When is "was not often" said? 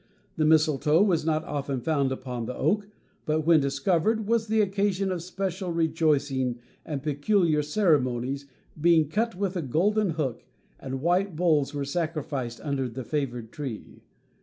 1.03-1.79